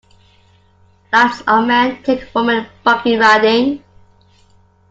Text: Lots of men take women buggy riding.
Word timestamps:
Lots 1.13 1.41
of 1.41 1.67
men 1.67 2.01
take 2.01 2.33
women 2.33 2.65
buggy 2.83 3.17
riding. 3.17 3.83